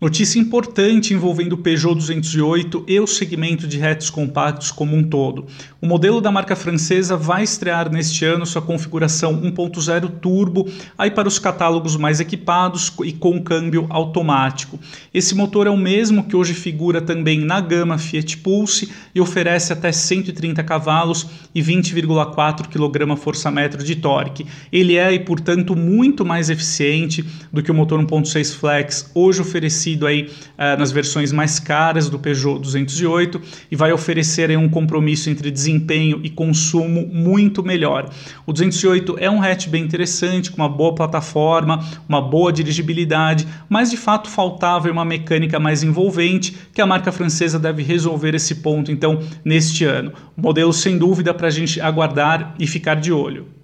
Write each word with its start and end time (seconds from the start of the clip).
Notícia 0.00 0.38
importante 0.38 1.12
envolvendo 1.12 1.54
o 1.54 1.58
Peugeot 1.58 1.92
208 1.96 2.84
e 2.86 3.00
o 3.00 3.06
segmento 3.06 3.66
de 3.66 3.84
hatches 3.84 4.10
compactos 4.10 4.70
como 4.70 4.94
um 4.94 5.02
todo. 5.02 5.46
O 5.82 5.88
modelo 5.88 6.20
da 6.20 6.30
marca 6.30 6.54
francesa 6.54 7.16
vai 7.16 7.42
estrear 7.42 7.90
neste 7.90 8.24
ano 8.24 8.46
sua 8.46 8.62
configuração 8.62 9.42
1.0 9.42 10.08
turbo 10.20 10.68
aí 10.96 11.10
para 11.10 11.26
os 11.26 11.40
catálogos 11.40 11.96
mais 11.96 12.20
equipados 12.20 12.92
e 13.02 13.12
com 13.12 13.42
câmbio 13.42 13.88
automático. 13.90 14.78
Esse 15.12 15.34
motor 15.34 15.66
é 15.66 15.70
o 15.70 15.76
mesmo 15.76 16.28
que 16.28 16.36
hoje 16.36 16.54
figura 16.54 17.00
também 17.00 17.40
na 17.40 17.60
gama 17.60 17.98
Fiat 17.98 18.36
Pulse 18.36 18.88
e 19.12 19.20
oferece 19.20 19.72
até 19.72 19.90
130 19.90 20.62
cavalos 20.62 21.26
e 21.52 21.60
20,4 21.60 22.68
kgfm 22.68 23.82
de 23.82 23.96
torque. 23.96 24.46
Ele 24.70 24.94
é 24.94 25.12
e 25.12 25.18
portanto 25.18 25.74
muito 25.74 26.24
mais 26.24 26.50
eficiente 26.50 27.24
do 27.52 27.64
que 27.64 27.70
o 27.72 27.74
motor 27.74 28.00
1.6 28.00 28.54
flex 28.54 29.10
hoje 29.12 29.40
oferecido 29.40 29.87
oferecido 29.88 30.06
aí 30.06 30.22
uh, 30.24 30.78
nas 30.78 30.92
versões 30.92 31.32
mais 31.32 31.58
caras 31.58 32.10
do 32.10 32.18
Peugeot 32.18 32.60
208 32.60 33.40
e 33.70 33.76
vai 33.76 33.92
oferecer 33.92 34.50
aí 34.50 34.56
um 34.56 34.68
compromisso 34.68 35.30
entre 35.30 35.50
desempenho 35.50 36.20
e 36.22 36.28
consumo 36.28 37.06
muito 37.06 37.62
melhor. 37.62 38.10
O 38.46 38.52
208 38.52 39.16
é 39.18 39.30
um 39.30 39.42
hatch 39.42 39.68
bem 39.68 39.82
interessante, 39.82 40.50
com 40.50 40.58
uma 40.58 40.68
boa 40.68 40.94
plataforma, 40.94 41.84
uma 42.08 42.20
boa 42.20 42.52
dirigibilidade, 42.52 43.46
mas 43.68 43.90
de 43.90 43.96
fato 43.96 44.28
faltava 44.28 44.90
uma 44.90 45.04
mecânica 45.04 45.58
mais 45.58 45.82
envolvente 45.82 46.56
que 46.72 46.80
a 46.80 46.86
marca 46.86 47.12
francesa 47.12 47.58
deve 47.58 47.82
resolver 47.82 48.34
esse 48.34 48.56
ponto 48.56 48.90
então 48.90 49.20
neste 49.44 49.84
ano. 49.84 50.12
Modelo 50.36 50.72
sem 50.72 50.98
dúvida 50.98 51.32
para 51.32 51.48
a 51.48 51.50
gente 51.50 51.80
aguardar 51.80 52.54
e 52.58 52.66
ficar 52.66 52.94
de 52.94 53.12
olho. 53.12 53.57